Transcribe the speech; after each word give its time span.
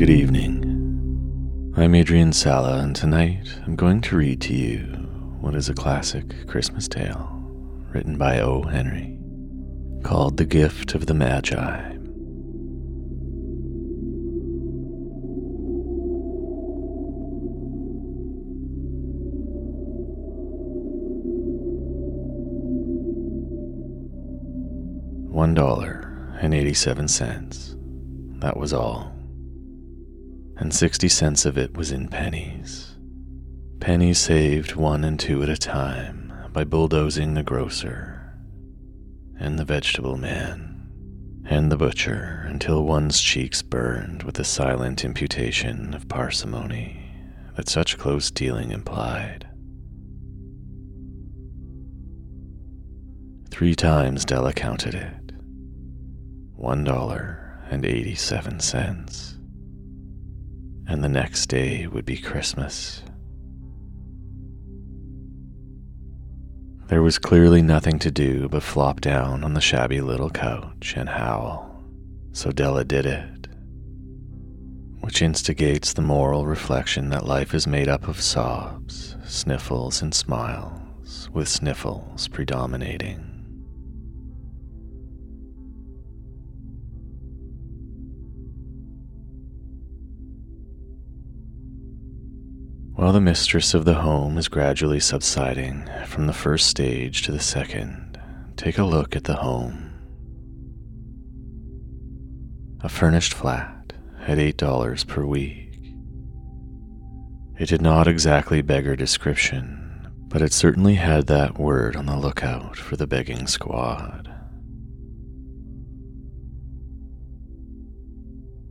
Good 0.00 0.08
evening. 0.08 1.74
I'm 1.76 1.94
Adrian 1.94 2.32
Sala, 2.32 2.78
and 2.78 2.96
tonight 2.96 3.58
I'm 3.66 3.76
going 3.76 4.00
to 4.00 4.16
read 4.16 4.40
to 4.40 4.54
you 4.54 4.78
what 5.42 5.54
is 5.54 5.68
a 5.68 5.74
classic 5.74 6.46
Christmas 6.46 6.88
tale 6.88 7.30
written 7.92 8.16
by 8.16 8.40
O. 8.40 8.62
Henry 8.62 9.18
called 10.02 10.38
The 10.38 10.46
Gift 10.46 10.94
of 10.94 11.04
the 11.04 11.12
Magi. 11.12 11.96
One 25.28 25.52
dollar 25.52 26.38
and 26.40 26.54
eighty-seven 26.54 27.06
cents. 27.08 27.76
That 28.38 28.56
was 28.56 28.72
all. 28.72 29.14
And 30.60 30.74
sixty 30.74 31.08
cents 31.08 31.46
of 31.46 31.56
it 31.56 31.74
was 31.74 31.90
in 31.90 32.08
pennies. 32.08 32.94
Pennies 33.80 34.18
saved 34.18 34.76
one 34.76 35.04
and 35.04 35.18
two 35.18 35.42
at 35.42 35.48
a 35.48 35.56
time 35.56 36.32
by 36.52 36.64
bulldozing 36.64 37.32
the 37.32 37.42
grocer, 37.42 38.34
and 39.38 39.58
the 39.58 39.64
vegetable 39.64 40.18
man, 40.18 40.86
and 41.46 41.72
the 41.72 41.78
butcher 41.78 42.44
until 42.46 42.84
one's 42.84 43.22
cheeks 43.22 43.62
burned 43.62 44.22
with 44.22 44.34
the 44.34 44.44
silent 44.44 45.02
imputation 45.02 45.94
of 45.94 46.08
parsimony 46.08 47.10
that 47.56 47.70
such 47.70 47.96
close 47.96 48.30
dealing 48.30 48.70
implied. 48.70 49.48
Three 53.50 53.74
times 53.74 54.26
Della 54.26 54.52
counted 54.52 54.94
it 54.94 55.32
one 56.54 56.84
dollar 56.84 57.58
and 57.70 57.86
eighty 57.86 58.14
seven 58.14 58.60
cents. 58.60 59.38
And 60.90 61.04
the 61.04 61.08
next 61.08 61.46
day 61.46 61.86
would 61.86 62.04
be 62.04 62.16
Christmas. 62.16 63.04
There 66.88 67.00
was 67.00 67.16
clearly 67.16 67.62
nothing 67.62 68.00
to 68.00 68.10
do 68.10 68.48
but 68.48 68.64
flop 68.64 69.00
down 69.00 69.44
on 69.44 69.54
the 69.54 69.60
shabby 69.60 70.00
little 70.00 70.30
couch 70.30 70.94
and 70.96 71.08
howl, 71.08 71.80
so 72.32 72.50
Della 72.50 72.84
did 72.84 73.06
it. 73.06 73.46
Which 74.98 75.22
instigates 75.22 75.92
the 75.92 76.02
moral 76.02 76.44
reflection 76.44 77.10
that 77.10 77.24
life 77.24 77.54
is 77.54 77.68
made 77.68 77.86
up 77.86 78.08
of 78.08 78.20
sobs, 78.20 79.14
sniffles, 79.24 80.02
and 80.02 80.12
smiles, 80.12 81.30
with 81.32 81.46
sniffles 81.46 82.26
predominating. 82.26 83.29
While 93.00 93.14
the 93.14 93.20
mistress 93.22 93.72
of 93.72 93.86
the 93.86 93.94
home 93.94 94.36
is 94.36 94.48
gradually 94.48 95.00
subsiding 95.00 95.88
from 96.04 96.26
the 96.26 96.34
first 96.34 96.68
stage 96.68 97.22
to 97.22 97.32
the 97.32 97.40
second, 97.40 98.20
take 98.58 98.76
a 98.76 98.84
look 98.84 99.16
at 99.16 99.24
the 99.24 99.36
home. 99.36 99.90
A 102.82 102.90
furnished 102.90 103.32
flat 103.32 103.94
at 104.26 104.36
$8 104.36 105.06
per 105.06 105.24
week. 105.24 105.80
It 107.58 107.70
did 107.70 107.80
not 107.80 108.06
exactly 108.06 108.60
beggar 108.60 108.96
description, 108.96 110.10
but 110.28 110.42
it 110.42 110.52
certainly 110.52 110.96
had 110.96 111.26
that 111.28 111.58
word 111.58 111.96
on 111.96 112.04
the 112.04 112.18
lookout 112.18 112.76
for 112.76 112.96
the 112.96 113.06
begging 113.06 113.46
squad. 113.46 114.30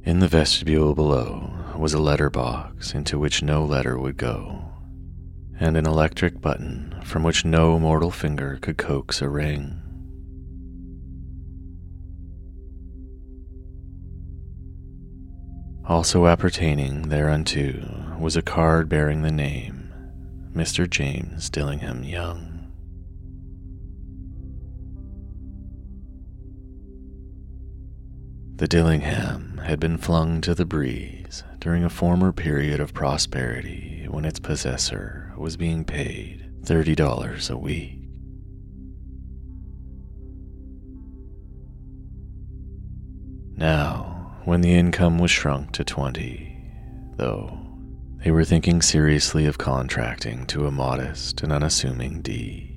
In 0.04 0.20
the 0.20 0.28
vestibule 0.28 0.94
below, 0.94 1.59
was 1.80 1.94
a 1.94 2.00
letter 2.00 2.30
box 2.30 2.94
into 2.94 3.18
which 3.18 3.42
no 3.42 3.64
letter 3.64 3.98
would 3.98 4.18
go, 4.18 4.66
and 5.62 5.78
an 5.78 5.88
electric 5.88 6.42
button 6.42 6.94
from 7.06 7.24
which 7.24 7.46
no 7.46 7.80
mortal 7.80 8.12
finger 8.12 8.60
could 8.62 8.78
coax 8.78 9.22
a 9.22 9.30
ring. 9.30 9.82
Also 15.86 16.28
appertaining 16.28 17.08
thereunto 17.08 18.18
was 18.20 18.36
a 18.36 18.42
card 18.42 18.90
bearing 18.90 19.22
the 19.22 19.32
name 19.32 19.94
Mr. 20.54 20.88
James 20.88 21.50
Dillingham 21.50 22.04
Young. 22.04 22.70
The 28.58 28.68
Dillingham 28.68 29.49
had 29.70 29.80
been 29.80 29.98
flung 29.98 30.42
to 30.42 30.56
the 30.56 30.66
breeze 30.66 31.44
during 31.60 31.84
a 31.84 31.90
former 31.90 32.32
period 32.32 32.80
of 32.80 32.92
prosperity 32.92 34.08
when 34.10 34.26
its 34.26 34.40
possessor 34.40 35.32
was 35.38 35.58
being 35.58 35.86
paid 35.86 36.52
$30 36.64 37.52
a 37.52 37.58
week. 37.58 37.96
Now, 43.56 44.38
when 44.46 44.62
the 44.62 44.74
income 44.74 45.20
was 45.20 45.30
shrunk 45.30 45.72
to 45.74 45.84
20, 45.84 46.72
though, 47.18 47.60
they 48.24 48.32
were 48.32 48.46
thinking 48.46 48.82
seriously 48.82 49.46
of 49.46 49.60
contracting 49.60 50.48
to 50.48 50.66
a 50.66 50.72
modest 50.72 51.44
and 51.44 51.54
unassuming 51.54 52.22
D. 52.22 52.69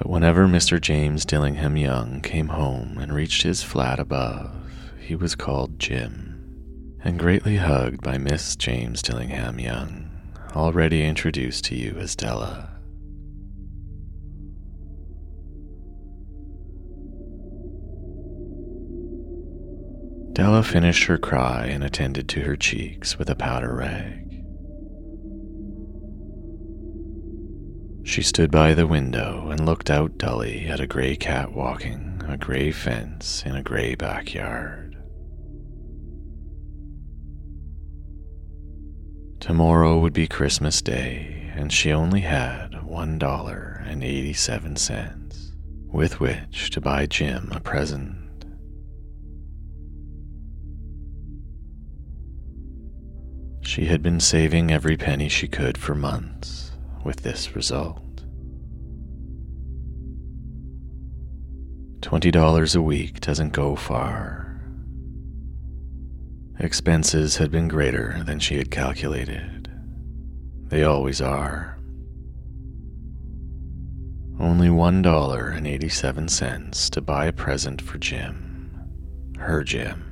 But 0.00 0.08
whenever 0.08 0.48
Mr. 0.48 0.80
James 0.80 1.26
Dillingham 1.26 1.76
Young 1.76 2.22
came 2.22 2.48
home 2.48 2.96
and 2.96 3.12
reached 3.12 3.42
his 3.42 3.62
flat 3.62 4.00
above, 4.00 4.50
he 4.98 5.14
was 5.14 5.34
called 5.34 5.78
Jim, 5.78 6.96
and 7.04 7.18
greatly 7.18 7.56
hugged 7.56 8.02
by 8.02 8.16
Miss 8.16 8.56
James 8.56 9.02
Dillingham 9.02 9.60
Young, 9.60 10.10
already 10.56 11.04
introduced 11.04 11.66
to 11.66 11.74
you 11.74 11.96
as 11.98 12.16
Della. 12.16 12.70
Della 20.32 20.62
finished 20.62 21.04
her 21.04 21.18
cry 21.18 21.66
and 21.66 21.84
attended 21.84 22.26
to 22.30 22.40
her 22.40 22.56
cheeks 22.56 23.18
with 23.18 23.28
a 23.28 23.34
powder 23.34 23.74
rag. 23.74 24.29
She 28.02 28.22
stood 28.22 28.50
by 28.50 28.74
the 28.74 28.86
window 28.86 29.50
and 29.50 29.64
looked 29.64 29.90
out 29.90 30.18
dully 30.18 30.66
at 30.66 30.80
a 30.80 30.86
gray 30.86 31.16
cat 31.16 31.52
walking 31.52 32.22
a 32.26 32.36
gray 32.36 32.72
fence 32.72 33.42
in 33.44 33.54
a 33.54 33.62
gray 33.62 33.94
backyard. 33.94 34.96
Tomorrow 39.40 39.98
would 39.98 40.12
be 40.12 40.26
Christmas 40.26 40.82
Day, 40.82 41.50
and 41.54 41.72
she 41.72 41.92
only 41.92 42.20
had 42.20 42.82
one 42.84 43.18
dollar 43.18 43.82
and 43.86 44.04
eighty-seven 44.04 44.76
cents 44.76 45.52
with 45.86 46.20
which 46.20 46.70
to 46.70 46.80
buy 46.80 47.06
Jim 47.06 47.50
a 47.52 47.60
present. 47.60 48.44
She 53.62 53.86
had 53.86 54.02
been 54.02 54.20
saving 54.20 54.70
every 54.70 54.96
penny 54.96 55.28
she 55.28 55.48
could 55.48 55.78
for 55.78 55.94
months 55.94 56.69
with 57.04 57.22
this 57.22 57.56
result. 57.56 58.02
$20 62.00 62.76
a 62.76 62.82
week 62.82 63.20
doesn't 63.20 63.52
go 63.52 63.76
far. 63.76 64.60
Expenses 66.58 67.36
had 67.36 67.50
been 67.50 67.68
greater 67.68 68.22
than 68.24 68.38
she 68.38 68.56
had 68.58 68.70
calculated. 68.70 69.70
They 70.68 70.84
always 70.84 71.20
are. 71.20 71.76
Only 74.38 74.68
$1.87 74.68 76.90
to 76.90 77.00
buy 77.00 77.26
a 77.26 77.32
present 77.32 77.82
for 77.82 77.98
Jim, 77.98 78.70
her 79.38 79.62
Jim. 79.62 80.09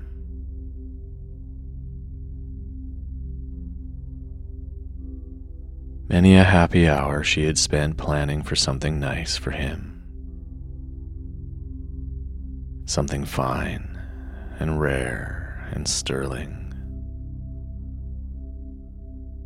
Many 6.09 6.37
a 6.37 6.45
happy 6.45 6.89
hour 6.89 7.23
she 7.23 7.45
had 7.45 7.59
spent 7.59 7.99
planning 7.99 8.43
for 8.43 8.57
something 8.57 8.99
nice 8.99 9.37
for 9.37 9.51
him. 9.51 10.03
Something 12.87 13.27
fine 13.27 14.01
and 14.59 14.81
rare 14.81 15.69
and 15.73 15.87
sterling. 15.87 16.73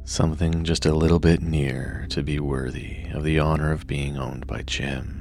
Something 0.05 0.62
just 0.62 0.87
a 0.87 0.94
little 0.94 1.19
bit 1.19 1.43
near 1.43 2.06
to 2.11 2.23
be 2.23 2.38
worthy 2.38 3.06
of 3.12 3.25
the 3.25 3.41
honor 3.41 3.73
of 3.73 3.88
being 3.88 4.17
owned 4.17 4.47
by 4.47 4.62
Jim. 4.62 5.19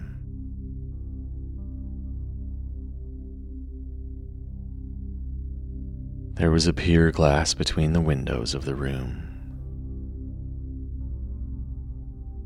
There 6.36 6.52
was 6.52 6.68
a 6.68 6.74
pier 6.74 7.12
glass 7.12 7.56
between 7.56 7.94
the 7.94 8.02
windows 8.02 8.54
of 8.54 8.66
the 8.66 8.76
room. 8.76 9.32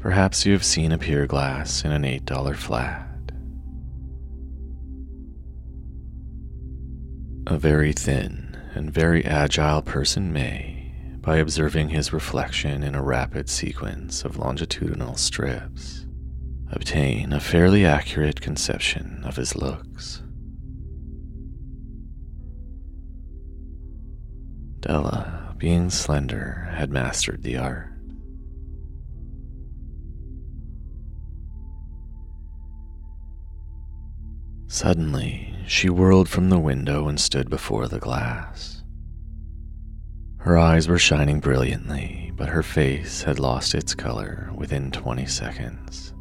Perhaps 0.06 0.46
you 0.46 0.54
have 0.54 0.64
seen 0.64 0.92
a 0.92 1.00
pier 1.00 1.26
glass 1.26 1.84
in 1.84 1.92
an 1.92 2.04
$8 2.04 2.56
flat. 2.56 3.10
A 7.48 7.58
very 7.58 7.92
thin 7.92 8.56
and 8.76 8.94
very 8.94 9.26
agile 9.26 9.82
person 9.82 10.32
may, 10.32 10.94
by 11.22 11.38
observing 11.38 11.90
his 11.90 12.14
reflection 12.14 12.84
in 12.84 12.94
a 12.94 13.02
rapid 13.02 13.50
sequence 13.50 14.24
of 14.24 14.38
longitudinal 14.38 15.16
strips, 15.16 16.06
obtain 16.72 17.34
a 17.34 17.40
fairly 17.40 17.84
accurate 17.84 18.42
conception 18.42 19.24
of 19.24 19.38
his 19.38 19.56
looks. 19.56 20.22
Della, 24.82 25.56
being 25.58 25.90
slender, 25.90 26.70
had 26.74 26.92
mastered 26.92 27.42
the 27.42 27.58
art. 27.58 27.95
Suddenly, 34.76 35.56
she 35.66 35.90
whirled 35.90 36.28
from 36.28 36.50
the 36.50 36.60
window 36.60 37.08
and 37.08 37.18
stood 37.18 37.50
before 37.50 37.88
the 37.88 37.98
glass. 37.98 38.84
Her 40.40 40.58
eyes 40.58 40.90
were 40.90 41.00
shining 41.00 41.40
brilliantly, 41.40 42.34
but 42.36 42.50
her 42.50 42.62
face 42.62 43.22
had 43.22 43.40
lost 43.40 43.74
its 43.74 43.96
color 43.96 44.52
within 44.54 44.92
20 44.92 45.28
seconds. 45.28 46.14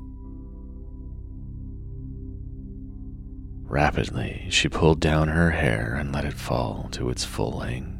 Rapidly, 3.64 4.46
she 4.50 4.68
pulled 4.68 5.00
down 5.00 5.26
her 5.26 5.50
hair 5.50 5.96
and 5.98 6.12
let 6.12 6.24
it 6.24 6.34
fall 6.34 6.88
to 6.92 7.10
its 7.10 7.24
full 7.24 7.58
length. 7.58 7.90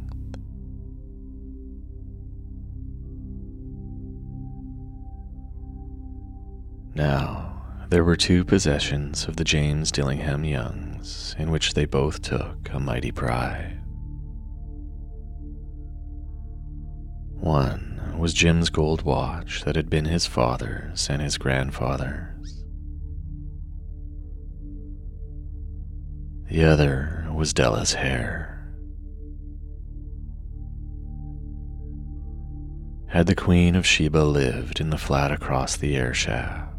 Now, 6.95 7.44
there 7.91 8.05
were 8.05 8.17
two 8.17 8.45
possessions 8.45 9.27
of 9.27 9.37
the 9.37 9.45
James 9.45 9.93
Dillingham 9.93 10.45
Youngs 10.45 11.35
in 11.39 11.51
which 11.51 11.75
they 11.75 11.85
both 11.85 12.23
took 12.23 12.69
a 12.73 12.81
mighty 12.81 13.13
pride. 13.13 13.81
One 17.33 18.15
was 18.19 18.33
Jim's 18.33 18.71
gold 18.71 19.03
watch 19.03 19.65
that 19.65 19.77
had 19.77 19.91
been 19.91 20.07
his 20.07 20.27
father's 20.27 21.09
and 21.11 21.21
his 21.21 21.37
grandfather's. 21.37 22.65
The 26.51 26.65
other 26.65 27.27
was 27.35 27.53
Della's 27.53 27.95
hair. 27.95 28.51
Had 33.09 33.27
the 33.27 33.35
Queen 33.35 33.77
of 33.77 33.87
Sheba 33.87 34.19
lived 34.19 34.81
in 34.81 34.91
the 34.91 34.99
flat 34.99 35.31
across 35.31 35.77
the 35.77 35.97
air 35.97 36.15
shaft, 36.15 36.74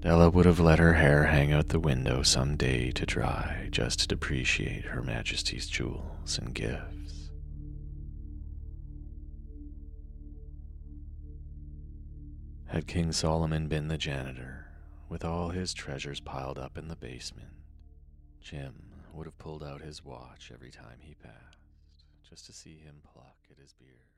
Della 0.00 0.30
would 0.30 0.46
have 0.46 0.58
let 0.58 0.78
her 0.78 0.94
hair 0.94 1.24
hang 1.24 1.52
out 1.52 1.68
the 1.68 1.78
window 1.78 2.22
some 2.22 2.56
day 2.56 2.90
to 2.92 3.04
dry 3.04 3.68
just 3.70 4.00
to 4.00 4.08
depreciate 4.08 4.86
Her 4.86 5.02
Majesty's 5.02 5.68
jewels 5.68 6.38
and 6.38 6.54
gifts. 6.54 7.30
Had 12.64 12.86
King 12.86 13.12
Solomon 13.12 13.68
been 13.68 13.88
the 13.88 13.98
janitor, 13.98 14.68
with 15.10 15.22
all 15.22 15.50
his 15.50 15.74
treasures 15.74 16.20
piled 16.20 16.58
up 16.58 16.78
in 16.78 16.88
the 16.88 16.96
basement, 16.96 17.52
Jim 18.40 18.74
would 19.12 19.26
have 19.26 19.36
pulled 19.36 19.62
out 19.62 19.82
his 19.82 20.02
watch 20.02 20.50
every 20.54 20.70
time 20.70 21.00
he 21.00 21.14
passed, 21.14 22.04
just 22.26 22.46
to 22.46 22.54
see 22.54 22.78
him 22.78 23.02
pluck 23.12 23.36
at 23.50 23.58
his 23.58 23.74
beard. 23.74 24.09